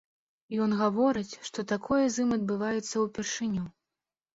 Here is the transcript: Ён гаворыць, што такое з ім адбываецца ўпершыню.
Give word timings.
Ён 0.65 0.73
гаворыць, 0.79 1.39
што 1.51 1.67
такое 1.75 2.03
з 2.09 2.15
ім 2.27 2.37
адбываецца 2.41 2.95
ўпершыню. 3.09 3.73